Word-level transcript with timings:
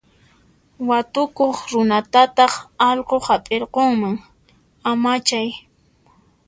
Watukuq 0.87 1.55
runatataq 1.73 2.53
allqu 2.89 3.17
hap'irqunman, 3.27 4.15
amachay. 4.89 5.49